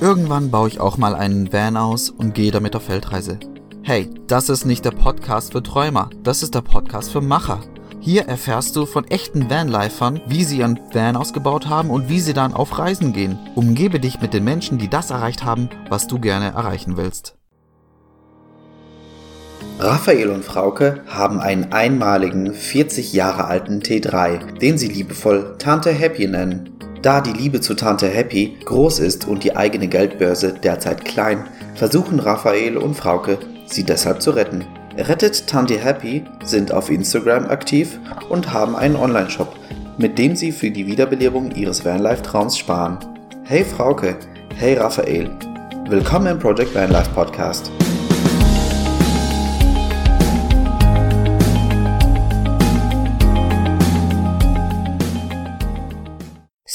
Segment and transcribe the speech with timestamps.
[0.00, 3.38] Irgendwann baue ich auch mal einen Van aus und gehe damit auf Feldreise.
[3.82, 7.60] Hey, das ist nicht der Podcast für Träumer, das ist der Podcast für Macher.
[8.00, 12.34] Hier erfährst du von echten Vanlifern, wie sie ihren Van ausgebaut haben und wie sie
[12.34, 13.38] dann auf Reisen gehen.
[13.54, 17.36] Umgebe dich mit den Menschen, die das erreicht haben, was du gerne erreichen willst.
[19.78, 26.28] Raphael und Frauke haben einen einmaligen 40 Jahre alten T3, den sie liebevoll Tante Happy
[26.28, 26.70] nennen.
[27.04, 32.18] Da die Liebe zu Tante Happy groß ist und die eigene Geldbörse derzeit klein, versuchen
[32.18, 34.64] Raphael und Frauke, sie deshalb zu retten.
[34.96, 39.54] Rettet Tante Happy sind auf Instagram aktiv und haben einen Online-Shop,
[39.98, 42.96] mit dem sie für die Wiederbelebung ihres Vanlife-Traums sparen.
[43.42, 44.16] Hey Frauke,
[44.56, 45.28] hey Raphael,
[45.90, 47.70] willkommen im Project Vanlife Podcast.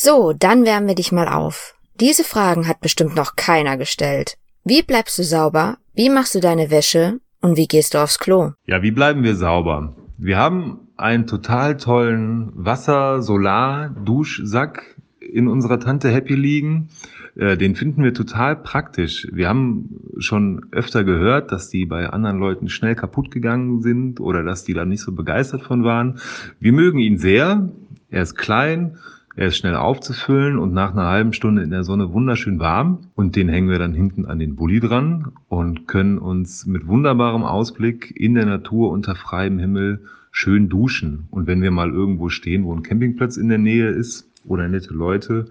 [0.02, 1.76] So, dann wärmen wir dich mal auf.
[2.00, 4.38] Diese Fragen hat bestimmt noch keiner gestellt.
[4.64, 5.78] Wie bleibst du sauber?
[5.94, 7.20] Wie machst du deine Wäsche?
[7.42, 8.52] Und wie gehst du aufs Klo?
[8.66, 9.98] Ja, wie bleiben wir sauber?
[10.18, 16.88] Wir haben einen total tollen Wasser-Solar-Duschsack in unserer Tante Happy liegen.
[17.36, 19.28] Äh, den finden wir total praktisch.
[19.34, 24.44] Wir haben schon öfter gehört, dass die bei anderen Leuten schnell kaputt gegangen sind oder
[24.44, 26.22] dass die da nicht so begeistert von waren.
[26.62, 27.70] Wir mögen ihn sehr.
[28.10, 28.98] Er ist klein,
[29.40, 33.08] er ist schnell aufzufüllen und nach einer halben Stunde in der Sonne wunderschön warm.
[33.16, 37.44] Und den hängen wir dann hinten an den Bulli dran und können uns mit wunderbarem
[37.44, 41.30] Ausblick in der Natur unter freiem Himmel schön duschen.
[41.32, 44.94] Und wenn wir mal irgendwo stehen, wo ein Campingplatz in der Nähe ist oder nette
[44.94, 45.46] Leute,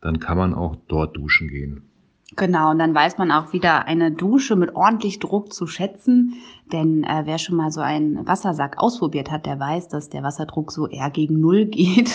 [0.00, 1.82] dann kann man auch dort duschen gehen.
[2.36, 6.34] Genau, und dann weiß man auch wieder eine Dusche mit ordentlich Druck zu schätzen.
[6.72, 10.72] Denn äh, wer schon mal so einen Wassersack ausprobiert hat, der weiß, dass der Wasserdruck
[10.72, 12.10] so eher gegen Null geht.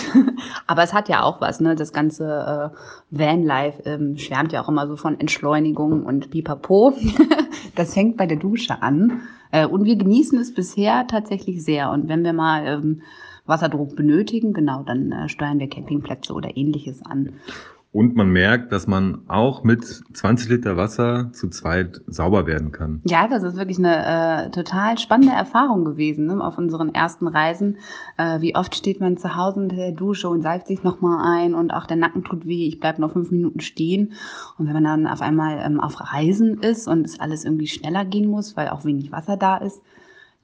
[0.66, 1.76] Aber es hat ja auch was, ne?
[1.76, 6.94] Das ganze äh, Vanlife ähm, schwärmt ja auch immer so von Entschleunigung und Pipapo.
[7.76, 9.20] das fängt bei der Dusche an.
[9.52, 11.90] Äh, und wir genießen es bisher tatsächlich sehr.
[11.90, 13.02] Und wenn wir mal ähm,
[13.46, 17.34] Wasserdruck benötigen, genau, dann äh, steuern wir Campingplätze oder ähnliches an.
[17.90, 23.00] Und man merkt, dass man auch mit 20 Liter Wasser zu zweit sauber werden kann.
[23.06, 27.78] Ja, das ist wirklich eine äh, total spannende Erfahrung gewesen ne, auf unseren ersten Reisen.
[28.18, 31.54] Äh, wie oft steht man zu Hause unter der Dusche und seift sich nochmal ein
[31.54, 34.12] und auch der Nacken tut weh, ich bleib noch fünf Minuten stehen.
[34.58, 38.04] Und wenn man dann auf einmal ähm, auf Reisen ist und es alles irgendwie schneller
[38.04, 39.80] gehen muss, weil auch wenig Wasser da ist,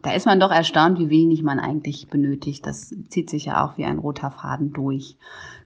[0.04, 2.66] da ist man doch erstaunt, wie wenig man eigentlich benötigt.
[2.66, 5.16] Das zieht sich ja auch wie ein roter Faden durch.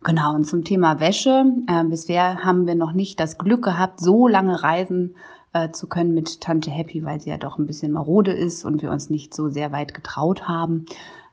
[0.05, 1.45] Genau, und zum Thema Wäsche.
[1.67, 5.17] Äh, bisher haben wir noch nicht das Glück gehabt, so lange reisen
[5.53, 8.81] äh, zu können mit Tante Happy, weil sie ja doch ein bisschen marode ist und
[8.81, 10.87] wir uns nicht so sehr weit getraut haben.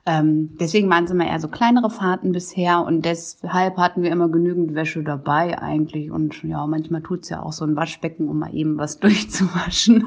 [0.04, 4.28] Ähm, deswegen waren es immer eher so kleinere Fahrten bisher und deshalb hatten wir immer
[4.28, 6.10] genügend Wäsche dabei eigentlich.
[6.10, 10.04] Und ja, manchmal tut's ja auch so ein Waschbecken, um mal eben was durchzuwaschen.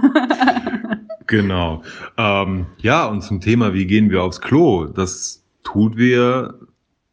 [1.29, 1.84] Genau.
[2.17, 4.85] Ähm, ja, und zum Thema, wie gehen wir aufs Klo?
[4.85, 6.56] Das tut wir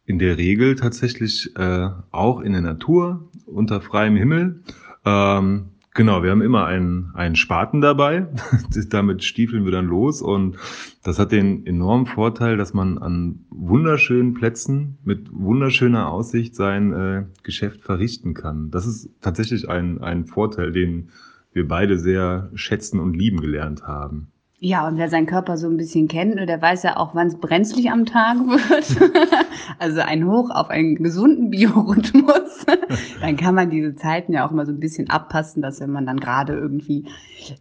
[0.07, 4.63] in der Regel tatsächlich äh, auch in der Natur, unter freiem Himmel.
[5.05, 8.27] Ähm, genau, wir haben immer einen, einen Spaten dabei.
[8.89, 10.23] Damit stiefeln wir dann los.
[10.23, 10.57] Und
[11.03, 17.25] das hat den enormen Vorteil, dass man an wunderschönen Plätzen mit wunderschöner Aussicht sein äh,
[17.43, 18.71] Geschäft verrichten kann.
[18.71, 21.11] Das ist tatsächlich ein, ein Vorteil, den
[21.57, 24.31] wir beide sehr schätzen und lieben gelernt haben.
[24.59, 27.39] Ja, und wer seinen Körper so ein bisschen kennt, der weiß ja auch, wann es
[27.39, 29.47] brenzlig am Tag wird.
[29.79, 32.65] also ein Hoch auf einen gesunden Biorhythmus.
[33.21, 36.07] dann kann man diese Zeiten ja auch mal so ein bisschen abpassen, dass wenn man
[36.07, 37.05] dann gerade irgendwie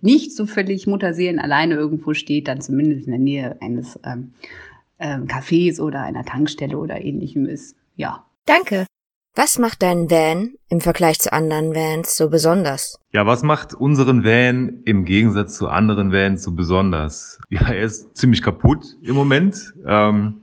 [0.01, 4.33] nicht so völlig Mutterseelen alleine irgendwo steht, dann zumindest in der Nähe eines ähm,
[4.97, 7.75] ähm, Cafés oder einer Tankstelle oder ähnlichem ist.
[7.97, 8.25] Ja.
[8.45, 8.85] Danke.
[9.37, 13.01] Was macht dein Van im Vergleich zu anderen Vans so besonders?
[13.11, 17.37] Ja, was macht unseren Van im Gegensatz zu anderen Vans so besonders?
[17.49, 20.35] Ja, er ist ziemlich kaputt im Moment ähm,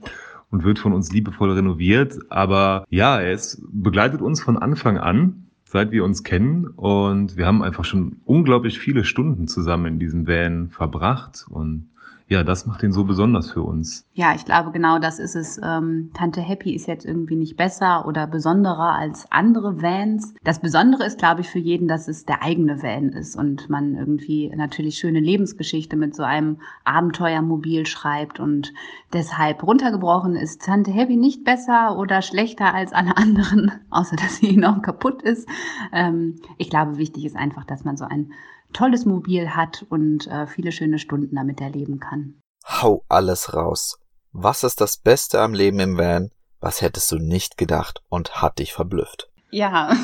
[0.51, 2.19] und wird von uns liebevoll renoviert.
[2.29, 6.67] Aber ja, er ist, begleitet uns von Anfang an, seit wir uns kennen.
[6.67, 11.47] Und wir haben einfach schon unglaublich viele Stunden zusammen in diesem Van verbracht.
[11.49, 11.89] Und
[12.33, 14.07] ja, das macht ihn so besonders für uns.
[14.13, 15.61] Ja, ich glaube, genau das ist es.
[15.63, 20.33] Ähm, Tante Happy ist jetzt irgendwie nicht besser oder besonderer als andere Vans.
[20.43, 23.93] Das Besondere ist, glaube ich, für jeden, dass es der eigene Van ist und man
[23.93, 28.73] irgendwie natürlich schöne Lebensgeschichte mit so einem Abenteuermobil schreibt und
[29.13, 34.55] deshalb runtergebrochen ist Tante Happy nicht besser oder schlechter als alle anderen, außer dass sie
[34.55, 35.47] enorm kaputt ist.
[35.91, 38.33] Ähm, ich glaube, wichtig ist einfach, dass man so ein
[38.73, 42.35] tolles Mobil hat und äh, viele schöne Stunden damit erleben kann.
[42.65, 43.99] Hau alles raus.
[44.31, 46.31] Was ist das Beste am Leben im Van?
[46.59, 49.29] Was hättest du nicht gedacht und hat dich verblüfft?
[49.51, 49.95] Ja,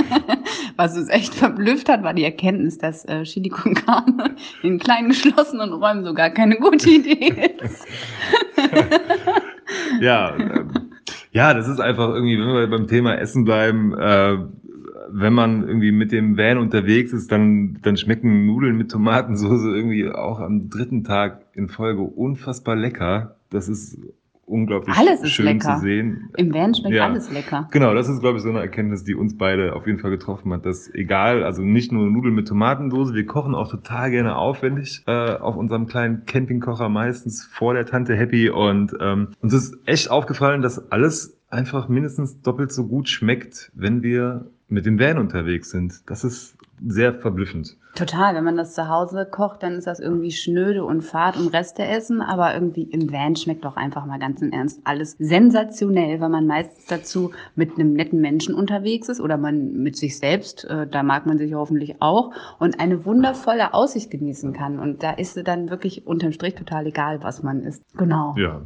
[0.76, 5.08] was uns echt verblüfft hat, war die Erkenntnis, dass äh, Chili con Carne in kleinen
[5.08, 7.86] geschlossenen Räumen sogar keine gute Idee ist.
[10.00, 10.90] ja, ähm,
[11.32, 14.36] ja, das ist einfach irgendwie, wenn wir beim Thema Essen bleiben, äh,
[15.16, 20.08] wenn man irgendwie mit dem Van unterwegs ist, dann, dann schmecken Nudeln mit Tomatensauce irgendwie
[20.10, 23.36] auch am dritten Tag in Folge unfassbar lecker.
[23.50, 23.96] Das ist
[24.46, 25.76] unglaublich Alles ist schön lecker.
[25.76, 26.30] zu sehen.
[26.36, 27.06] Im Van schmeckt Ja.
[27.06, 27.68] alles lecker.
[27.70, 30.52] Genau, das ist, glaube ich, so eine Erkenntnis, die uns beide auf jeden Fall getroffen
[30.52, 35.02] hat, dass egal, also nicht nur Nudeln mit Tomatensauce, wir kochen auch total gerne aufwendig
[35.06, 40.10] äh, auf unserem kleinen Campingkocher meistens vor der Tante Happy und ähm, uns ist echt
[40.10, 45.70] aufgefallen, dass alles einfach mindestens doppelt so gut schmeckt, wenn wir mit dem Van unterwegs
[45.70, 46.02] sind.
[46.10, 46.56] Das ist
[46.86, 47.76] sehr verblüffend.
[47.94, 51.54] Total, wenn man das zu Hause kocht, dann ist das irgendwie schnöde und fad und
[51.54, 56.20] Reste essen, aber irgendwie im Van schmeckt doch einfach mal ganz im Ernst alles sensationell,
[56.20, 60.64] weil man meistens dazu mit einem netten Menschen unterwegs ist oder man mit sich selbst,
[60.64, 65.12] äh, da mag man sich hoffentlich auch und eine wundervolle Aussicht genießen kann und da
[65.12, 67.84] ist es dann wirklich unterm Strich total egal, was man isst.
[67.96, 68.34] Genau.
[68.36, 68.60] Ja.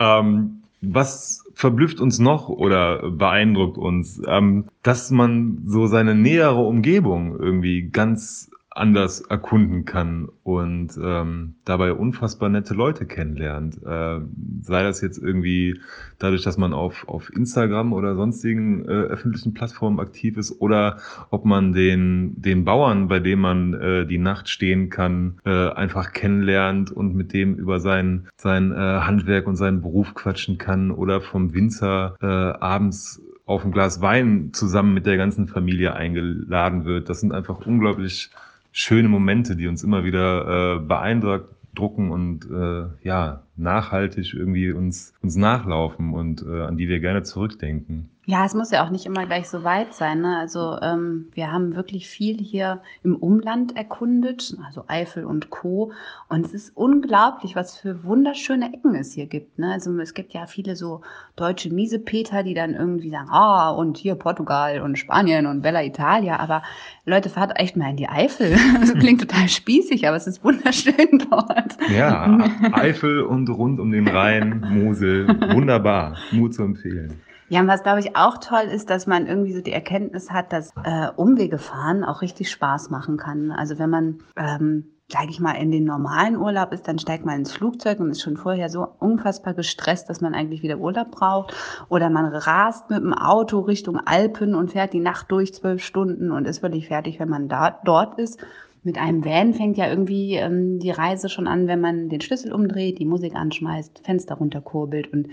[0.00, 7.34] Ähm, was verblüfft uns noch oder beeindruckt uns, ähm, dass man so seine nähere Umgebung
[7.40, 13.76] irgendwie ganz anders erkunden kann und ähm, dabei unfassbar nette Leute kennenlernt.
[13.84, 14.20] Äh,
[14.62, 15.80] sei das jetzt irgendwie
[16.18, 20.98] dadurch, dass man auf, auf Instagram oder sonstigen äh, öffentlichen Plattformen aktiv ist oder
[21.30, 26.12] ob man den, den Bauern, bei dem man äh, die Nacht stehen kann, äh, einfach
[26.12, 31.20] kennenlernt und mit dem über sein, sein äh, Handwerk und seinen Beruf quatschen kann oder
[31.20, 37.08] vom Winzer äh, abends auf ein Glas Wein zusammen mit der ganzen Familie eingeladen wird.
[37.08, 38.30] Das sind einfach unglaublich
[38.76, 45.36] schöne Momente, die uns immer wieder äh, beeindrucken und äh, ja, nachhaltig irgendwie uns, uns
[45.36, 48.10] nachlaufen und äh, an die wir gerne zurückdenken.
[48.28, 50.22] Ja, es muss ja auch nicht immer gleich so weit sein.
[50.22, 50.36] Ne?
[50.36, 55.92] Also ähm, wir haben wirklich viel hier im Umland erkundet, also Eifel und Co.
[56.28, 59.60] Und es ist unglaublich, was für wunderschöne Ecken es hier gibt.
[59.60, 59.72] Ne?
[59.72, 61.02] Also es gibt ja viele so
[61.36, 66.40] deutsche Miesepeter, die dann irgendwie sagen, ah, und hier Portugal und Spanien und Bella Italia.
[66.40, 66.64] Aber
[67.04, 68.56] Leute, fahrt echt mal in die Eifel.
[68.80, 71.76] Das klingt total spießig, aber es ist wunderschön dort.
[71.94, 77.20] Ja, Eifel und rund um den Rhein, Mosel, wunderbar, nur zu empfehlen.
[77.48, 80.52] Ja, und was glaube ich auch toll ist, dass man irgendwie so die Erkenntnis hat,
[80.52, 83.52] dass äh, Umwege fahren auch richtig Spaß machen kann.
[83.52, 87.38] Also wenn man, ähm, sage ich mal, in den normalen Urlaub ist, dann steigt man
[87.38, 91.54] ins Flugzeug und ist schon vorher so unfassbar gestresst, dass man eigentlich wieder Urlaub braucht.
[91.88, 96.32] Oder man rast mit dem Auto Richtung Alpen und fährt die Nacht durch zwölf Stunden
[96.32, 98.44] und ist völlig fertig, wenn man da, dort ist.
[98.86, 102.52] Mit einem Van fängt ja irgendwie ähm, die Reise schon an, wenn man den Schlüssel
[102.52, 105.26] umdreht, die Musik anschmeißt, Fenster runterkurbelt und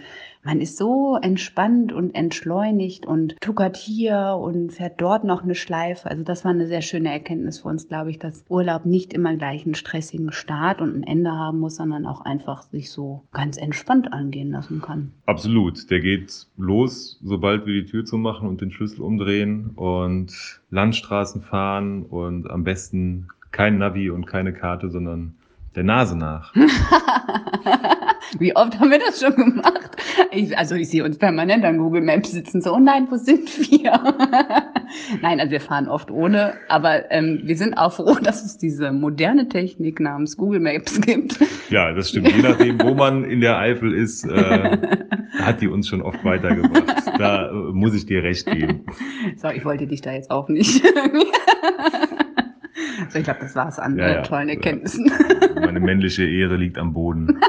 [0.43, 6.09] man ist so entspannt und entschleunigt und tuckert hier und fährt dort noch eine Schleife.
[6.09, 9.35] Also das war eine sehr schöne Erkenntnis für uns, glaube ich, dass Urlaub nicht immer
[9.35, 13.57] gleich einen stressigen Start und ein Ende haben muss, sondern auch einfach sich so ganz
[13.57, 15.11] entspannt angehen lassen kann.
[15.27, 15.91] Absolut.
[15.91, 22.01] Der geht los, sobald wir die Tür zumachen und den Schlüssel umdrehen und Landstraßen fahren
[22.01, 25.35] und am besten kein Navi und keine Karte, sondern
[25.75, 26.53] der Nase nach.
[28.39, 29.91] Wie oft haben wir das schon gemacht?
[30.31, 33.47] Ich, also ich sehe uns permanent an Google Maps sitzen, so, oh nein, wo sind
[33.59, 33.91] wir?
[35.21, 38.91] nein, also wir fahren oft ohne, aber ähm, wir sind auch froh, dass es diese
[38.91, 41.39] moderne Technik namens Google Maps gibt.
[41.69, 42.31] Ja, das stimmt.
[42.35, 44.77] Je nachdem, wo man in der Eifel ist, äh,
[45.39, 47.03] hat die uns schon oft weitergebracht.
[47.19, 48.85] Da äh, muss ich dir recht geben.
[49.35, 50.83] So, ich wollte dich da jetzt auch nicht.
[53.09, 54.21] So, ich glaube, das war's an Ja, äh, ja.
[54.23, 55.11] tollen Erkenntnissen.
[55.55, 57.39] Meine männliche Ehre liegt am Boden.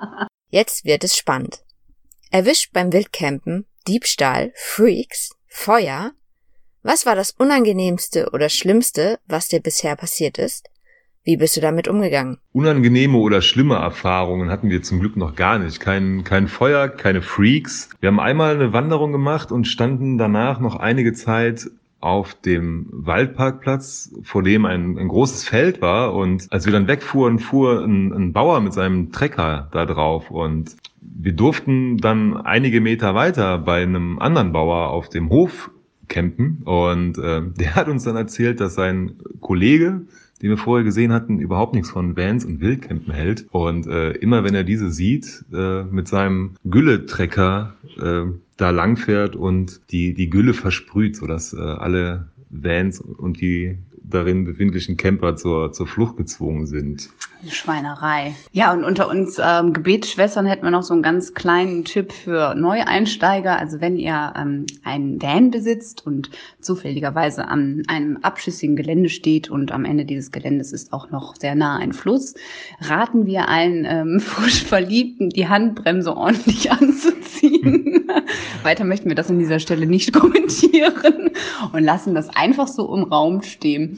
[0.50, 1.62] Jetzt wird es spannend.
[2.30, 6.12] Erwischt beim Wildcampen, Diebstahl, Freaks, Feuer.
[6.82, 10.68] Was war das Unangenehmste oder Schlimmste, was dir bisher passiert ist?
[11.24, 12.38] Wie bist du damit umgegangen?
[12.52, 15.78] Unangenehme oder schlimme Erfahrungen hatten wir zum Glück noch gar nicht.
[15.80, 17.90] Kein, kein Feuer, keine Freaks.
[18.00, 21.68] Wir haben einmal eine Wanderung gemacht und standen danach noch einige Zeit
[22.00, 26.14] auf dem Waldparkplatz, vor dem ein, ein großes Feld war.
[26.14, 30.30] Und als wir dann wegfuhren, fuhr ein, ein Bauer mit seinem Trecker da drauf.
[30.30, 35.70] Und wir durften dann einige Meter weiter bei einem anderen Bauer auf dem Hof
[36.08, 36.62] campen.
[36.64, 40.02] Und äh, der hat uns dann erzählt, dass sein Kollege,
[40.40, 43.46] den wir vorher gesehen hatten, überhaupt nichts von Vans und Wildcampen hält.
[43.50, 48.22] Und äh, immer wenn er diese sieht, äh, mit seinem Gülletrecker äh,
[48.58, 53.78] da langfährt und die, die Gülle versprüht, sodass äh, alle Vans und die
[54.10, 57.10] darin befindlichen Camper zur, zur Flucht gezwungen sind.
[57.48, 58.34] Schweinerei.
[58.52, 62.54] Ja, und unter uns ähm, Gebetsschwestern hätten wir noch so einen ganz kleinen Tipp für
[62.56, 63.56] Neueinsteiger.
[63.58, 69.70] Also wenn ihr ähm, einen Van besitzt und zufälligerweise an einem abschüssigen Gelände steht und
[69.70, 72.34] am Ende dieses Geländes ist auch noch sehr nah ein Fluss,
[72.80, 78.08] raten wir allen ähm, frisch Verliebten, die Handbremse ordentlich anzuziehen.
[78.62, 81.30] Weiter möchten wir das an dieser Stelle nicht kommentieren
[81.72, 83.97] und lassen das einfach so im Raum stehen.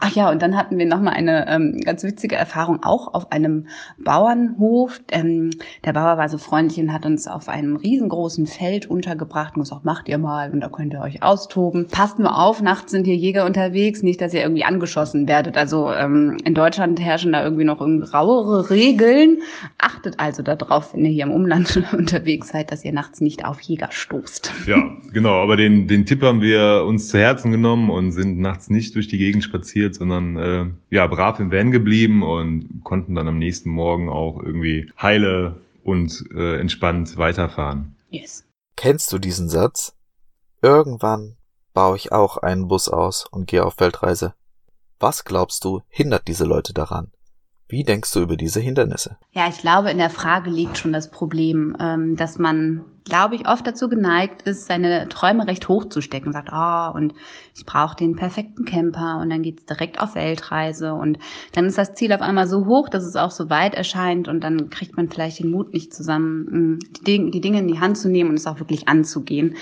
[0.00, 3.66] Ach ja, und dann hatten wir nochmal eine ähm, ganz witzige Erfahrung auch auf einem
[3.98, 5.00] Bauernhof.
[5.10, 5.50] Ähm,
[5.84, 9.84] der Bauer war so freundlich und hat uns auf einem riesengroßen Feld untergebracht und gesagt,
[9.84, 11.86] macht ihr mal und da könnt ihr euch austoben.
[11.88, 15.56] Passt nur auf, nachts sind hier Jäger unterwegs, nicht, dass ihr irgendwie angeschossen werdet.
[15.56, 19.38] Also ähm, in Deutschland herrschen da irgendwie noch irgendwie rauere Regeln.
[19.78, 23.60] Achtet also darauf, wenn ihr hier im Umland unterwegs seid, dass ihr nachts nicht auf
[23.60, 24.52] Jäger stoßt.
[24.66, 28.70] Ja, genau, aber den, den Tipp haben wir uns zu Herzen genommen und sind nachts
[28.70, 33.14] nicht durch die Gegend spaziert passiert, sondern äh, ja, brav im Van geblieben und konnten
[33.14, 37.96] dann am nächsten Morgen auch irgendwie heile und äh, entspannt weiterfahren.
[38.10, 38.44] Yes.
[38.76, 39.94] Kennst du diesen Satz?
[40.62, 41.36] Irgendwann
[41.72, 44.34] baue ich auch einen Bus aus und gehe auf Weltreise.
[44.98, 47.10] Was glaubst du, hindert diese Leute daran?
[47.68, 49.18] Wie denkst du über diese Hindernisse?
[49.32, 53.48] Ja, ich glaube, in der Frage liegt schon das Problem, ähm, dass man glaube ich,
[53.48, 57.14] oft dazu geneigt ist, seine Träume recht hoch zu stecken sagt, oh, und
[57.56, 61.18] ich brauche den perfekten Camper und dann geht's direkt auf Weltreise und
[61.52, 64.42] dann ist das Ziel auf einmal so hoch, dass es auch so weit erscheint und
[64.42, 67.96] dann kriegt man vielleicht den Mut nicht zusammen, die, Dinge, die Dinge in die Hand
[67.96, 69.54] zu nehmen und es auch wirklich anzugehen.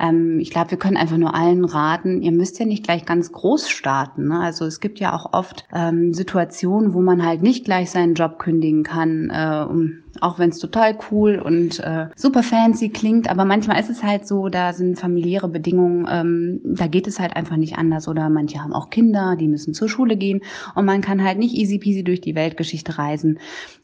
[0.00, 3.30] Ähm, ich glaube, wir können einfach nur allen raten, ihr müsst ja nicht gleich ganz
[3.30, 4.28] groß starten.
[4.28, 4.40] Ne?
[4.40, 8.38] Also es gibt ja auch oft ähm, Situationen, wo man halt nicht gleich seinen Job
[8.38, 13.44] kündigen kann, äh, um auch wenn es total cool und äh, super fancy klingt, aber
[13.44, 17.56] manchmal ist es halt so, da sind familiäre Bedingungen, ähm, da geht es halt einfach
[17.56, 20.40] nicht anders oder manche haben auch Kinder, die müssen zur Schule gehen
[20.74, 23.38] und man kann halt nicht easy peasy durch die Weltgeschichte reisen.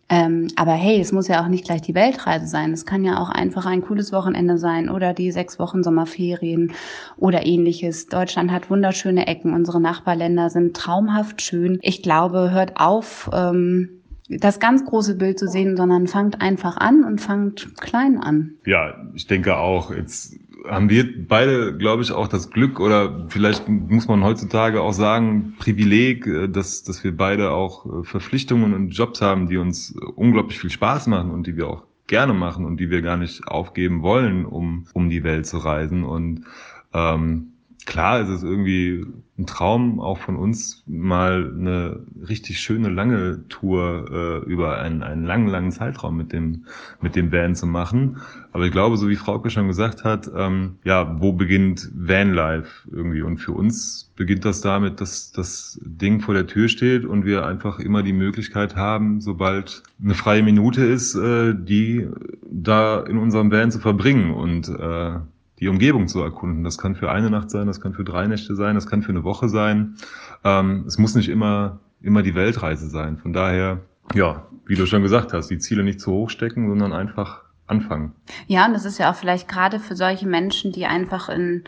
[0.08, 2.72] Ähm, aber hey, es muss ja auch nicht gleich die Weltreise sein.
[2.72, 6.72] Es kann ja auch einfach ein cooles Wochenende sein oder die sechs Wochen Sommerferien
[7.16, 8.06] oder ähnliches.
[8.08, 9.54] Deutschland hat wunderschöne Ecken.
[9.54, 11.78] Unsere Nachbarländer sind traumhaft schön.
[11.80, 17.04] Ich glaube, hört auf, ähm, das ganz große Bild zu sehen, sondern fangt einfach an
[17.04, 18.54] und fangt klein an.
[18.64, 23.68] Ja, ich denke auch, jetzt haben wir beide, glaube ich, auch das Glück oder vielleicht
[23.68, 28.90] muss man heutzutage auch sagen, Privileg, äh, dass, dass wir beide auch äh, Verpflichtungen und
[28.90, 32.78] Jobs haben, die uns unglaublich viel Spaß machen und die wir auch gerne machen und
[32.78, 36.04] die wir gar nicht aufgeben wollen, um, um die Welt zu reisen.
[36.04, 36.44] Und
[36.92, 37.53] ähm,
[37.86, 44.06] klar ist es irgendwie ein Traum auch von uns, mal eine richtig schöne lange Tour
[44.10, 46.66] äh, über einen, einen langen, langen Zeitraum mit dem,
[47.00, 48.18] mit dem Van zu machen.
[48.52, 53.22] Aber ich glaube, so wie Frauke schon gesagt hat, ähm, ja, wo beginnt Vanlife irgendwie?
[53.22, 57.44] Und für uns beginnt das damit, dass das Ding vor der Tür steht und wir
[57.44, 62.08] einfach immer die Möglichkeit haben, sobald eine freie Minute ist, äh, die
[62.48, 64.30] da in unserem Van zu verbringen.
[64.30, 65.18] Und äh,
[65.60, 66.64] die Umgebung zu erkunden.
[66.64, 69.10] Das kann für eine Nacht sein, das kann für drei Nächte sein, das kann für
[69.10, 69.96] eine Woche sein.
[70.42, 73.18] Ähm, es muss nicht immer, immer die Weltreise sein.
[73.18, 73.80] Von daher,
[74.14, 78.12] ja, wie du schon gesagt hast, die Ziele nicht zu hoch stecken, sondern einfach anfangen.
[78.46, 81.64] Ja, und das ist ja auch vielleicht gerade für solche Menschen, die einfach in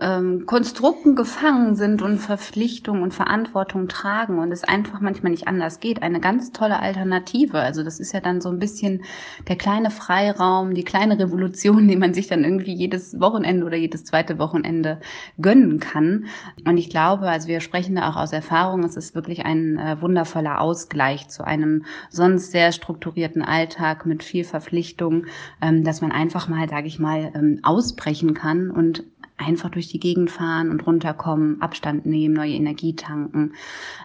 [0.00, 5.80] ähm, Konstrukten gefangen sind und Verpflichtungen und Verantwortung tragen und es einfach manchmal nicht anders
[5.80, 6.02] geht.
[6.02, 7.58] Eine ganz tolle Alternative.
[7.58, 9.02] Also das ist ja dann so ein bisschen
[9.48, 14.04] der kleine Freiraum, die kleine Revolution, die man sich dann irgendwie jedes Wochenende oder jedes
[14.04, 15.00] zweite Wochenende
[15.40, 16.26] gönnen kann.
[16.66, 20.00] Und ich glaube, also wir sprechen da auch aus Erfahrung, es ist wirklich ein äh,
[20.00, 25.26] wundervoller Ausgleich zu einem sonst sehr strukturierten Alltag mit viel Verpflichtung,
[25.60, 29.04] ähm, dass man einfach mal, sage ich mal, ähm, ausbrechen kann und
[29.40, 33.54] einfach durch die Gegend fahren und runterkommen, Abstand nehmen, neue Energie tanken.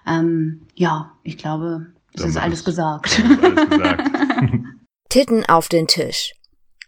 [0.07, 3.21] Ähm, ja, ich glaube, es ist alles gesagt.
[3.41, 4.09] alles gesagt.
[5.09, 6.33] Titten auf den Tisch.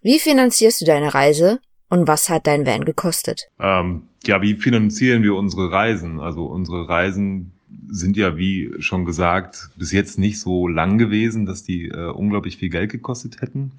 [0.01, 3.47] Wie finanzierst du deine Reise und was hat dein Van gekostet?
[3.59, 6.19] Ähm, ja, wie finanzieren wir unsere Reisen?
[6.19, 7.53] Also unsere Reisen
[7.89, 12.57] sind ja, wie schon gesagt, bis jetzt nicht so lang gewesen, dass die äh, unglaublich
[12.57, 13.71] viel Geld gekostet hätten,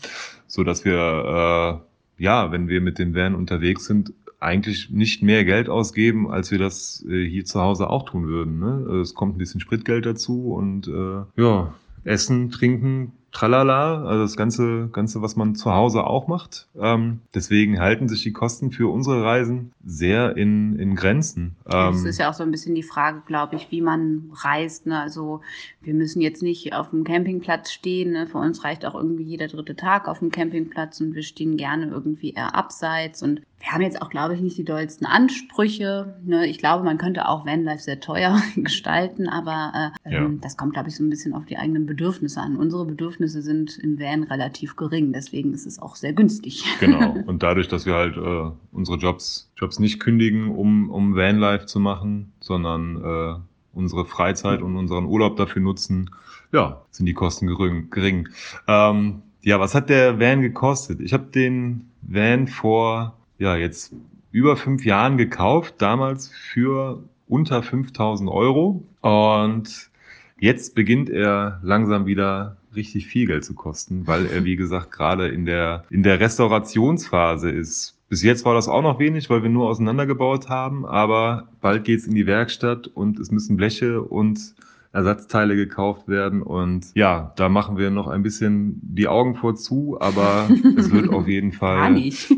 [0.47, 5.45] so dass wir äh, ja, wenn wir mit dem Van unterwegs sind, eigentlich nicht mehr
[5.45, 8.59] Geld ausgeben, als wir das äh, hier zu Hause auch tun würden.
[8.59, 9.01] Ne?
[9.01, 14.89] Es kommt ein bisschen Spritgeld dazu und äh, ja, Essen, Trinken, tralala, also das ganze,
[14.89, 16.67] ganze, was man zu Hause auch macht.
[16.79, 21.57] Ähm, deswegen halten sich die Kosten für unsere Reisen sehr in, in Grenzen.
[21.67, 24.87] Ähm, das ist ja auch so ein bisschen die Frage, glaube ich, wie man reist.
[24.87, 24.99] Ne?
[24.99, 25.41] Also
[25.83, 28.13] wir müssen jetzt nicht auf dem Campingplatz stehen.
[28.13, 28.27] Ne?
[28.27, 31.89] Für uns reicht auch irgendwie jeder dritte Tag auf dem Campingplatz und wir stehen gerne
[31.89, 36.15] irgendwie eher abseits und wir haben jetzt auch, glaube ich, nicht die dollsten Ansprüche.
[36.25, 36.47] Ne?
[36.47, 40.25] Ich glaube, man könnte auch Vanlife sehr teuer gestalten, aber äh, Ja.
[40.25, 42.57] ähm, das kommt, glaube ich, so ein bisschen auf die eigenen Bedürfnisse an.
[42.57, 46.65] Unsere Bedürfnisse sind im Van relativ gering, deswegen ist es auch sehr günstig.
[46.81, 47.17] Genau.
[47.27, 51.81] Und dadurch, dass wir halt äh, unsere Jobs, Jobs nicht kündigen, um, um Vanlife zu
[51.81, 53.35] machen, sondern äh,
[53.77, 56.11] unsere Freizeit und unseren Urlaub dafür nutzen,
[56.53, 57.91] ja, sind die Kosten gering.
[57.91, 58.29] gering.
[58.69, 61.01] Ähm, ja, was hat der Van gekostet?
[61.01, 63.95] Ich habe den Van vor, ja, jetzt
[64.31, 68.83] über fünf Jahren gekauft, damals für unter 5000 Euro.
[69.01, 69.91] Und
[70.39, 75.29] jetzt beginnt er langsam wieder richtig viel Geld zu kosten, weil er, wie gesagt, gerade
[75.29, 77.97] in der, in der Restaurationsphase ist.
[78.09, 82.07] Bis jetzt war das auch noch wenig, weil wir nur auseinandergebaut haben, aber bald geht's
[82.07, 84.55] in die Werkstatt und es müssen Bleche und
[84.99, 89.97] Ersatzteile gekauft werden und ja, da machen wir noch ein bisschen die Augen vor zu,
[90.01, 92.29] aber es wird auf jeden Gar Fall, nicht.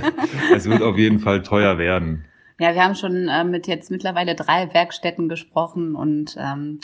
[0.54, 2.24] es wird auf jeden Fall teuer werden.
[2.58, 6.80] Ja, wir haben schon äh, mit jetzt mittlerweile drei Werkstätten gesprochen und ähm,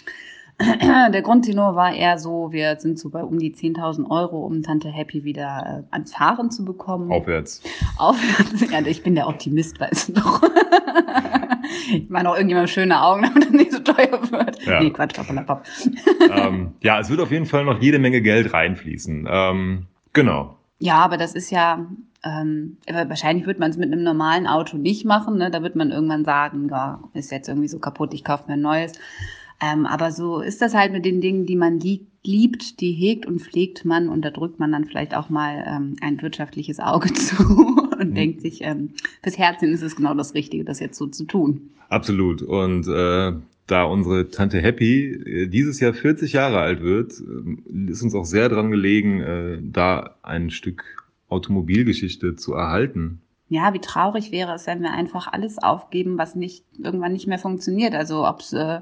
[0.61, 4.91] der Grundtenor war eher so, wir sind so bei um die 10.000 Euro, um Tante
[4.91, 7.11] Happy wieder äh, ans Fahren zu bekommen.
[7.11, 7.62] Aufwärts.
[7.97, 8.71] Aufwärts.
[8.71, 10.43] Ja, ich bin der Optimist, weißt du doch.
[11.93, 14.64] ich meine auch irgendjemand schöne Augen, damit das nicht so teuer wird.
[14.64, 14.81] Ja.
[14.81, 15.67] Nee, Quatsch, Papp.
[16.31, 19.29] ähm, ja, es wird auf jeden Fall noch jede Menge Geld reinfließen.
[19.31, 20.57] Ähm, genau.
[20.79, 21.87] Ja, aber das ist ja,
[22.25, 25.38] ähm, wahrscheinlich wird man es mit einem normalen Auto nicht machen.
[25.38, 25.50] Ne?
[25.50, 28.61] Da wird man irgendwann sagen, ja, ist jetzt irgendwie so kaputt, ich kaufe mir ein
[28.61, 28.93] neues.
[29.61, 33.26] Ähm, aber so ist das halt mit den Dingen, die man lieb, liebt, die hegt
[33.26, 37.12] und pflegt man und da drückt man dann vielleicht auch mal ähm, ein wirtschaftliches Auge
[37.12, 38.14] zu und Mhm.
[38.14, 38.90] denkt sich, ähm,
[39.23, 41.71] fürs Herzen ist es genau das Richtige, das jetzt so zu tun.
[41.88, 42.42] Absolut.
[42.42, 43.32] Und äh,
[43.66, 48.25] da unsere Tante Happy äh, dieses Jahr 40 Jahre alt wird, äh, ist uns auch
[48.25, 50.85] sehr dran gelegen, äh, da ein Stück
[51.28, 53.21] Automobilgeschichte zu erhalten.
[53.49, 57.38] Ja, wie traurig wäre es, wenn wir einfach alles aufgeben, was nicht irgendwann nicht mehr
[57.38, 57.94] funktioniert.
[57.94, 58.80] Also ob es äh,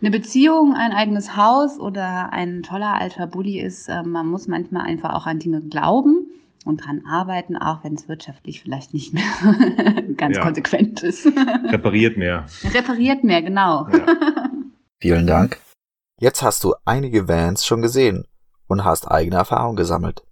[0.00, 4.86] eine Beziehung, ein eigenes Haus oder ein toller alter Bulli ist, äh, man muss manchmal
[4.86, 6.27] einfach auch an Dinge glauben
[6.68, 9.24] und dran arbeiten, auch wenn es wirtschaftlich vielleicht nicht mehr
[10.16, 10.42] ganz Ja.
[10.44, 11.26] konsequent ist.
[11.26, 12.46] Repariert mehr.
[12.72, 13.88] Repariert mehr, genau.
[13.88, 14.06] Ja.
[15.00, 15.58] Vielen Dank.
[16.20, 18.24] Jetzt hast du einige Vans schon gesehen
[18.66, 20.22] und hast eigene Erfahrung gesammelt.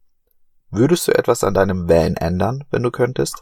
[0.70, 3.40] Würdest du etwas an deinem Van ändern, wenn du könntest?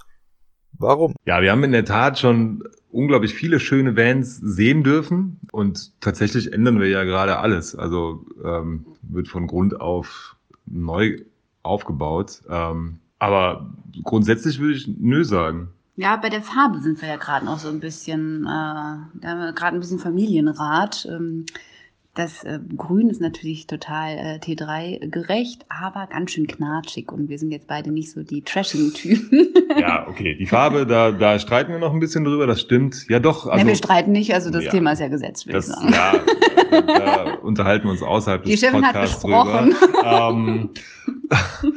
[0.77, 1.15] Warum?
[1.25, 6.53] Ja, wir haben in der Tat schon unglaublich viele schöne Vans sehen dürfen und tatsächlich
[6.53, 7.75] ändern wir ja gerade alles.
[7.75, 11.19] Also ähm, wird von Grund auf neu
[11.65, 12.43] aufgebaut.
[12.49, 13.71] Ähm, aber
[14.03, 15.71] grundsätzlich würde ich nö sagen.
[15.97, 19.41] Ja, bei der Farbe sind wir ja gerade noch so ein bisschen, äh, da haben
[19.41, 21.07] wir gerade ein bisschen Familienrat.
[21.11, 21.47] Ähm,
[22.15, 27.39] das äh, Grün ist natürlich total äh, T3 gerecht, aber ganz schön knatschig und wir
[27.39, 29.49] sind jetzt beide nicht so die trashigen Typen.
[29.77, 30.37] Ja, okay.
[30.37, 33.09] Die Farbe, da, da streiten wir noch ein bisschen drüber, das stimmt.
[33.09, 33.47] Ja, doch.
[33.47, 34.71] Also, Nein, wir streiten nicht, also das ja.
[34.71, 35.93] Thema ist ja gesetzt, würde ich sagen.
[35.93, 36.15] ja,
[36.87, 39.71] da unterhalten wir uns außerhalb Die des Chefin hat Podcasts gesprochen.
[39.71, 40.31] drüber.
[40.31, 40.71] Ähm,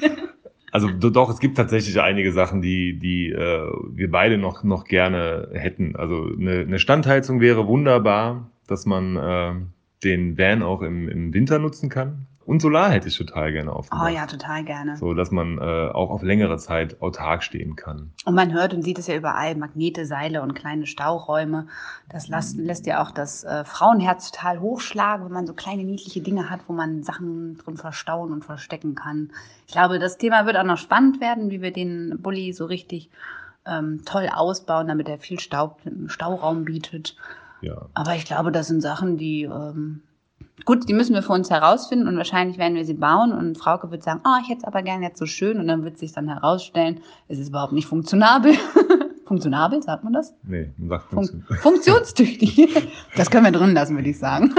[0.71, 4.83] also do- doch, es gibt tatsächlich einige Sachen, die, die äh, wir beide noch, noch
[4.85, 5.95] gerne hätten.
[5.95, 9.53] Also eine, eine Standheizung wäre wunderbar, dass man äh,
[10.03, 12.27] den Van auch im, im Winter nutzen kann.
[12.45, 14.09] Und Solar hätte ich total gerne Oh aufgebaut.
[14.13, 14.95] ja, total gerne.
[14.95, 18.13] So, dass man äh, auch auf längere Zeit autark stehen kann.
[18.23, 21.67] Und man hört und sieht es ja überall, Magnete, Seile und kleine Stauräume.
[22.07, 26.21] Das lässt, lässt ja auch das äh, Frauenherz total hochschlagen, wenn man so kleine niedliche
[26.21, 29.31] Dinge hat, wo man Sachen drin verstauen und verstecken kann.
[29.65, 33.09] Ich glaube, das Thema wird auch noch spannend werden, wie wir den Bulli so richtig
[33.65, 37.17] ähm, toll ausbauen, damit er viel Staub, Stauraum bietet.
[37.61, 37.87] Ja.
[37.93, 40.01] Aber ich glaube, das sind Sachen, die ähm,
[40.65, 43.91] gut, die müssen wir für uns herausfinden und wahrscheinlich werden wir sie bauen und Frauke
[43.91, 46.11] wird sagen, oh, ich hätte es aber gern jetzt so schön und dann wird sich
[46.11, 48.53] dann herausstellen, es ist überhaupt nicht funktionabel.
[49.25, 50.33] funktionabel, sagt man das?
[50.43, 51.61] Nee, man sagt Fun funktioniert.
[51.61, 52.87] funktionstüchtig.
[53.15, 54.53] Das können wir drin lassen, würde ich sagen.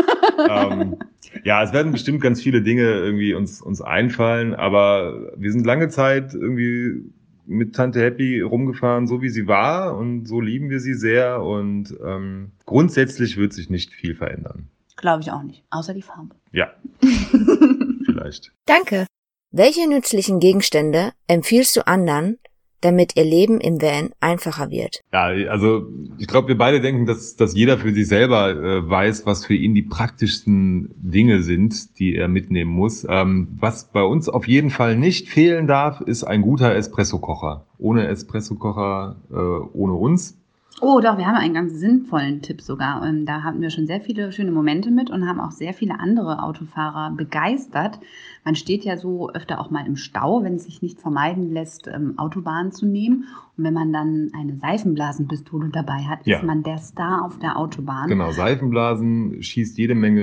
[0.49, 0.97] ähm,
[1.45, 5.89] ja, es werden bestimmt ganz viele Dinge irgendwie uns, uns einfallen, aber wir sind lange
[5.89, 7.13] Zeit irgendwie
[7.49, 11.97] mit Tante Happy rumgefahren, so wie sie war und so lieben wir sie sehr und
[12.05, 14.69] ähm, grundsätzlich wird sich nicht viel verändern.
[14.97, 16.35] Glaube ich auch nicht, außer die Farbe.
[16.53, 16.75] Ja,
[18.05, 18.53] vielleicht.
[18.67, 19.07] Danke.
[19.51, 22.39] Welche nützlichen Gegenstände empfiehlst du anderen,
[22.81, 25.01] damit ihr Leben im Van einfacher wird?
[25.13, 25.87] Ja, also
[26.19, 29.55] ich glaube, wir beide denken, dass, dass jeder für sich selber äh, weiß, was für
[29.55, 33.07] ihn die praktischsten Dinge sind, die er mitnehmen muss.
[33.09, 37.67] Ähm, was bei uns auf jeden Fall nicht fehlen darf, ist ein guter Espressokocher.
[37.79, 40.39] Ohne Espressokocher, äh, ohne uns.
[40.81, 43.03] Oh, doch, wir haben einen ganz sinnvollen Tipp sogar.
[43.03, 45.99] Und da hatten wir schon sehr viele schöne Momente mit und haben auch sehr viele
[45.99, 47.99] andere Autofahrer begeistert.
[48.45, 51.89] Man steht ja so öfter auch mal im Stau, wenn es sich nicht vermeiden lässt,
[51.89, 53.25] ähm, Autobahn zu nehmen.
[53.59, 56.37] Und wenn man dann eine Seifenblasenpistole dabei hat, Ja.
[56.39, 58.09] ist man der Star auf der Autobahn.
[58.09, 60.23] Genau, Seifenblasen schießt jede Menge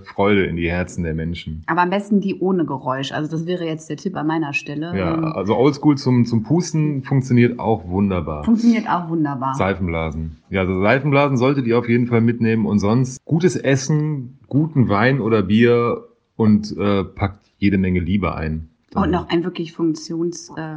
[0.00, 1.62] äh, Freude in die Herzen der Menschen.
[1.66, 3.12] Aber am besten die ohne Geräusch.
[3.12, 4.96] Also das wäre jetzt der Tipp an meiner Stelle.
[4.96, 8.44] Ja, Ähm, also Oldschool zum, zum Pusten funktioniert auch wunderbar.
[8.44, 9.54] Funktioniert auch wunderbar.
[9.56, 10.36] Seifenblasen.
[10.48, 15.20] Ja, also Seifenblasen solltet ihr auf jeden Fall mitnehmen und sonst gutes Essen, guten Wein
[15.20, 16.04] oder Bier
[16.36, 18.70] und äh, packt jede Menge Liebe ein.
[18.94, 20.76] Und noch ein wirklich funktions, äh,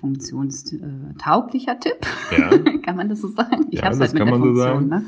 [0.00, 2.06] funktionstauglicher Tipp.
[2.36, 3.66] Ja, kann man das so sagen?
[3.70, 5.04] Ich Ja, das halt mit kann der man so Funktion, ne?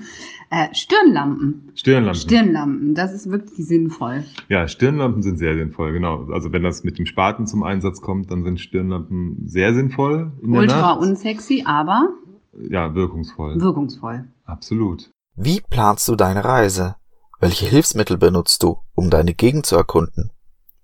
[0.50, 1.70] Äh, Stirnlampen.
[1.74, 2.20] Stirnlampen.
[2.20, 4.24] Stirnlampen, das ist wirklich sinnvoll.
[4.48, 6.24] Ja, Stirnlampen sind sehr sinnvoll, genau.
[6.32, 10.52] Also wenn das mit dem Spaten zum Einsatz kommt, dann sind Stirnlampen sehr sinnvoll in
[10.52, 11.00] der Ultra Nacht.
[11.00, 12.08] unsexy, aber
[12.70, 13.60] Ja, wirkungsvoll.
[13.60, 14.28] wirkungsvoll.
[14.44, 15.10] Absolut.
[15.36, 16.96] Wie planst du deine Reise?
[17.40, 20.30] Welche Hilfsmittel benutzt du, um deine Gegend zu erkunden?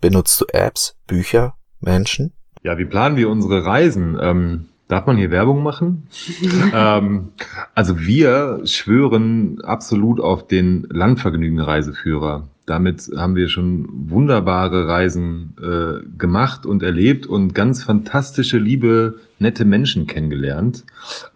[0.01, 2.35] Benutzt du Apps, Bücher, Menschen?
[2.65, 4.17] Ja, wie planen wir unsere Reisen?
[4.21, 6.05] Ähm, darf man hier Werbung machen?
[6.75, 7.29] ähm,
[7.75, 12.49] also wir schwören absolut auf den Landvergnügen-Reiseführer.
[12.65, 19.67] Damit haben wir schon wunderbare Reisen äh, gemacht und erlebt und ganz fantastische, liebe, nette
[19.67, 20.85] Menschen kennengelernt.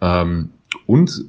[0.01, 0.49] Ähm,
[0.87, 1.25] und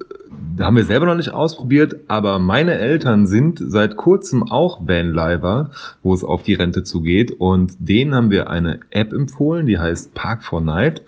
[0.58, 5.70] haben wir selber noch nicht ausprobiert, aber meine Eltern sind seit kurzem auch Vanlifer,
[6.02, 7.32] wo es auf die Rente zugeht.
[7.32, 11.02] Und denen haben wir eine App empfohlen, die heißt Park for Night.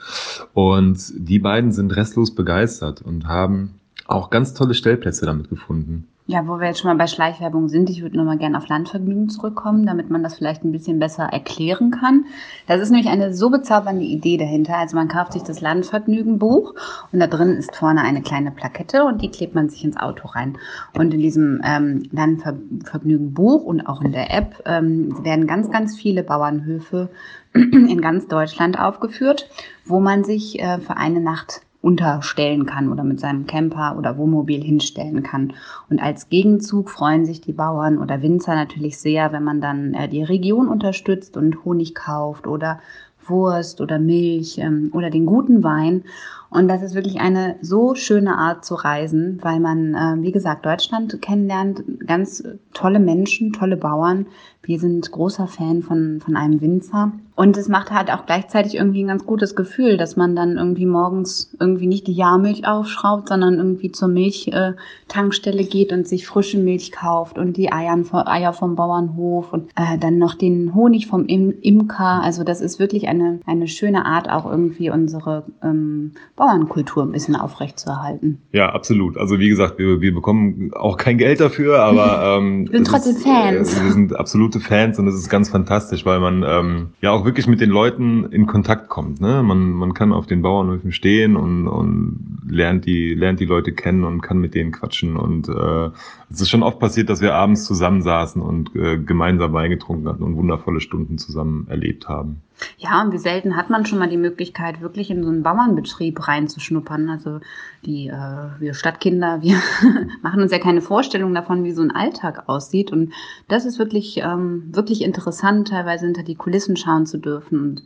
[0.55, 3.75] Und die beiden sind restlos begeistert und haben
[4.07, 6.09] auch ganz tolle Stellplätze damit gefunden.
[6.27, 9.29] Ja, wo wir jetzt schon mal bei Schleichwerbung sind, ich würde nochmal gerne auf Landvergnügen
[9.29, 12.27] zurückkommen, damit man das vielleicht ein bisschen besser erklären kann.
[12.69, 14.79] Das ist nämlich eine so bezaubernde Idee dahinter.
[14.79, 16.75] Also man kauft sich das Landvergnügen-Buch
[17.11, 20.29] und da drin ist vorne eine kleine Plakette und die klebt man sich ins Auto
[20.29, 20.59] rein.
[20.95, 26.23] Und in diesem ähm, Landvergnügen-Buch und auch in der App ähm, werden ganz, ganz viele
[26.23, 27.11] Bauernhöfe
[27.53, 29.51] in ganz Deutschland aufgeführt,
[29.85, 34.63] wo man sich äh, für eine Nacht unterstellen kann oder mit seinem Camper oder Wohnmobil
[34.63, 35.53] hinstellen kann.
[35.91, 40.09] Und als Gegenzug freuen sich die Bauern oder Winzer natürlich sehr, wenn man dann äh,
[40.09, 42.79] die Region unterstützt und Honig kauft oder
[43.27, 46.05] Wurst oder Milch ähm, oder den guten Wein.
[46.51, 50.67] Und das ist wirklich eine so schöne Art zu reisen, weil man, äh, wie gesagt,
[50.67, 54.27] Deutschland kennenlernt, ganz tolle Menschen, tolle Bauern.
[54.63, 57.13] Wir sind großer Fan von, von einem Winzer.
[57.35, 60.87] Und es macht halt auch gleichzeitig irgendwie ein ganz gutes Gefühl, dass man dann irgendwie
[60.87, 66.93] morgens irgendwie nicht die Jahrmilch aufschraubt, sondern irgendwie zur Milchtankstelle geht und sich frische Milch
[66.93, 71.55] kauft und die Eiern, Eier vom Bauernhof und äh, dann noch den Honig vom Im
[71.63, 72.23] Imker.
[72.23, 77.37] Also das ist wirklich eine, eine schöne Art, auch irgendwie unsere ähm, Bauernkultur ein bisschen
[77.37, 78.43] aufrechtzuerhalten.
[78.53, 79.17] Ja, absolut.
[79.17, 83.17] Also wie gesagt, wir, wir bekommen auch kein Geld dafür, aber ähm, Wir sind trotzdem
[83.17, 83.79] ist, Fans.
[83.79, 87.22] Äh, wir sind absolute Fans und es ist ganz fantastisch, weil man ähm, ja auch
[87.25, 89.21] wirklich mit den Leuten in Kontakt kommt.
[89.21, 89.43] Ne?
[89.43, 94.05] Man, man kann auf den Bauernhöfen stehen und, und lernt die lernt die Leute kennen
[94.05, 95.91] und kann mit denen quatschen und äh,
[96.33, 100.23] es ist schon oft passiert, dass wir abends zusammensaßen und äh, gemeinsam Wein getrunken hatten
[100.23, 102.43] und wundervolle Stunden zusammen erlebt haben.
[102.79, 106.27] Ja, und wie selten hat man schon mal die Möglichkeit, wirklich in so einen Bauernbetrieb
[106.27, 107.11] reinzuschnuppern.
[107.11, 107.41] Also
[107.85, 109.57] die äh, wir Stadtkinder, wir
[110.23, 112.93] machen uns ja keine Vorstellung davon, wie so ein Alltag aussieht.
[112.93, 113.13] Und
[113.49, 117.83] das ist wirklich, ähm, wirklich interessant, teilweise hinter die Kulissen schauen zu dürfen und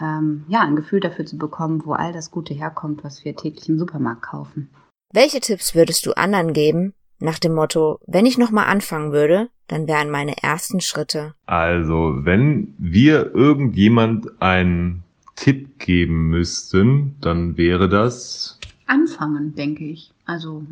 [0.00, 3.68] ähm, ja, ein Gefühl dafür zu bekommen, wo all das Gute herkommt, was wir täglich
[3.68, 4.70] im Supermarkt kaufen.
[5.12, 9.86] Welche Tipps würdest du anderen geben, nach dem Motto, wenn ich nochmal anfangen würde, dann
[9.86, 11.34] wären meine ersten Schritte.
[11.46, 15.04] Also, wenn wir irgendjemand einen
[15.36, 20.10] Tipp geben müssten, dann wäre das Anfangen, denke ich.
[20.26, 20.64] Also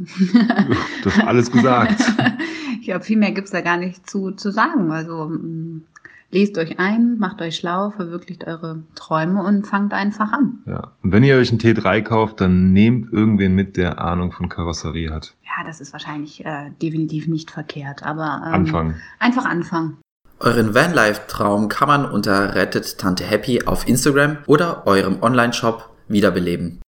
[1.04, 2.02] das ist alles gesagt.
[2.80, 4.90] ich glaube, viel mehr gibt's da gar nicht zu, zu sagen.
[4.92, 5.82] Also mm,
[6.30, 10.60] lest euch ein, macht euch schlau, verwirklicht eure Träume und fangt einfach an.
[10.66, 10.92] Ja.
[11.02, 15.10] Und wenn ihr euch einen T3 kauft, dann nehmt irgendwen mit, der Ahnung von Karosserie
[15.10, 15.34] hat.
[15.42, 18.94] Ja, das ist wahrscheinlich äh, definitiv nicht verkehrt, aber ähm, Anfangen.
[19.18, 19.98] einfach anfangen.
[20.38, 26.80] Euren Vanlife-Traum kann man unter Rettet Tante Happy auf Instagram oder eurem Online-Shop wiederbeleben.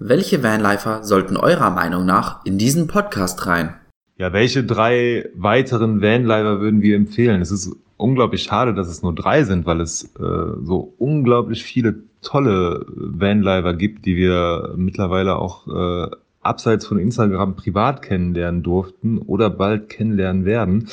[0.00, 3.74] Welche Vanlifer sollten eurer Meinung nach in diesen Podcast rein?
[4.16, 7.40] Ja, welche drei weiteren Vanlifer würden wir empfehlen?
[7.40, 11.96] Es ist unglaublich schade, dass es nur drei sind, weil es äh, so unglaublich viele
[12.22, 16.10] tolle Vanlifer gibt, die wir mittlerweile auch äh,
[16.44, 20.88] abseits von Instagram privat kennenlernen durften oder bald kennenlernen werden.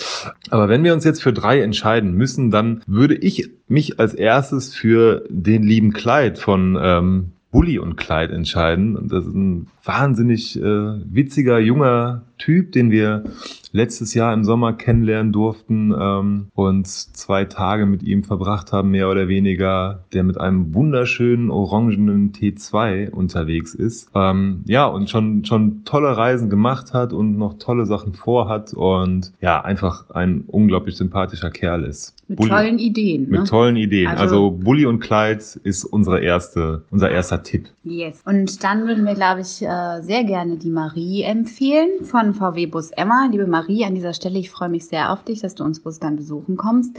[0.49, 4.73] Aber wenn wir uns jetzt für drei entscheiden müssen, dann würde ich mich als erstes
[4.73, 9.09] für den lieben Clyde von ähm, Bully und Clyde entscheiden.
[9.09, 13.23] Das ist ein wahnsinnig äh, witziger, junger Typ, den wir
[13.71, 19.09] letztes Jahr im Sommer kennenlernen durften ähm, und zwei Tage mit ihm verbracht haben, mehr
[19.09, 24.09] oder weniger, der mit einem wunderschönen orangenen T2 unterwegs ist.
[24.15, 29.31] Ähm, ja, und schon, schon tolle Reisen gemacht hat und noch tolle Sachen vorhat und
[29.39, 32.15] ja, einfach ein unglaublich sympathischer Kerl ist.
[32.27, 33.29] Mit Bulli- tollen Ideen.
[33.29, 33.39] Ne?
[33.39, 34.07] Mit tollen Ideen.
[34.07, 37.67] Also, Also- Bully und Clyde ist unsere erste, unser erster Tipp.
[37.83, 38.21] Yes.
[38.25, 42.91] Und dann würden wir, glaube ich, äh, sehr gerne die Marie empfehlen von VW Bus
[42.91, 43.27] Emma.
[43.31, 45.99] Liebe Marie, an dieser Stelle, ich freue mich sehr auf dich, dass du uns Bus
[45.99, 46.97] dann besuchen kommst.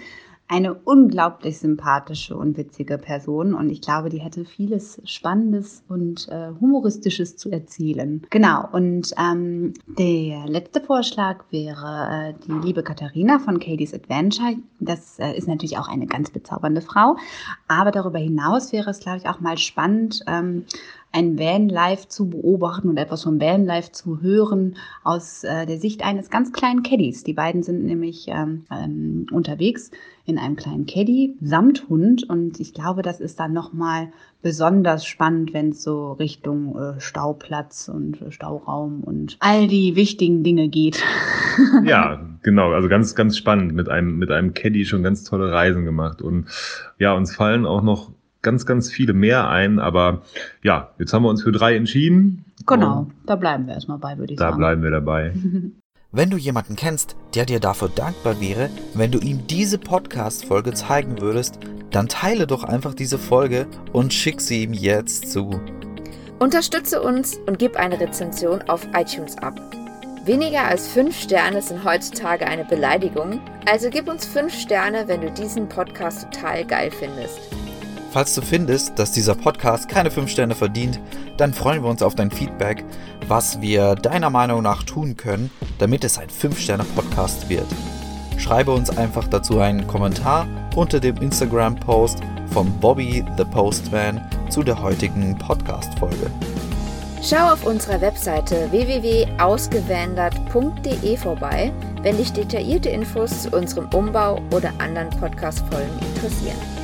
[0.48, 6.50] Eine unglaublich sympathische und witzige Person und ich glaube, die hätte vieles Spannendes und äh,
[6.60, 8.26] Humoristisches zu erzählen.
[8.28, 14.56] Genau, und ähm, der letzte Vorschlag wäre äh, die liebe Katharina von Katie's Adventure.
[14.78, 17.16] Das äh, ist natürlich auch eine ganz bezaubernde Frau,
[17.68, 20.66] aber darüber hinaus wäre es, glaube ich, auch mal spannend, ähm,
[21.12, 26.30] ein Vanlife zu beobachten und etwas vom Vanlife zu hören aus äh, der Sicht eines
[26.30, 27.22] ganz kleinen Caddies.
[27.24, 29.90] Die beiden sind nämlich ähm, ähm, unterwegs
[30.24, 35.52] in einem kleinen Caddy samt Hund und ich glaube, das ist dann nochmal besonders spannend,
[35.52, 41.02] wenn es so Richtung äh, Stauplatz und äh, Stauraum und all die wichtigen Dinge geht.
[41.84, 42.72] Ja, genau.
[42.72, 43.74] Also ganz, ganz spannend.
[43.74, 46.22] Mit einem, mit einem Caddy schon ganz tolle Reisen gemacht.
[46.22, 46.46] Und
[46.98, 48.10] ja, uns fallen auch noch
[48.42, 49.78] ganz, ganz viele mehr ein.
[49.78, 50.22] Aber
[50.62, 52.44] ja, jetzt haben wir uns für drei entschieden.
[52.66, 54.58] Genau, da bleiben wir erstmal bei, würde ich Da sagen.
[54.58, 55.32] bleiben wir dabei.
[56.14, 61.22] Wenn du jemanden kennst, der dir dafür dankbar wäre, wenn du ihm diese Podcast-Folge zeigen
[61.22, 61.58] würdest,
[61.90, 65.58] dann teile doch einfach diese Folge und schick sie ihm jetzt zu.
[66.38, 69.58] Unterstütze uns und gib eine Rezension auf iTunes ab.
[70.26, 75.30] Weniger als 5 Sterne sind heutzutage eine Beleidigung, also gib uns 5 Sterne, wenn du
[75.30, 77.40] diesen Podcast total geil findest.
[78.12, 81.00] Falls du findest, dass dieser Podcast keine 5 Sterne verdient,
[81.38, 82.84] dann freuen wir uns auf dein Feedback,
[83.26, 87.64] was wir deiner Meinung nach tun können, damit es ein 5-Sterne-Podcast wird.
[88.36, 90.46] Schreibe uns einfach dazu einen Kommentar
[90.76, 92.18] unter dem Instagram-Post
[92.52, 94.20] von Bobby the Postman
[94.50, 96.30] zu der heutigen Podcast-Folge.
[97.22, 101.72] Schau auf unserer Webseite www.ausgewandert.de vorbei,
[102.02, 106.81] wenn dich detaillierte Infos zu unserem Umbau oder anderen Podcast-Folgen interessieren.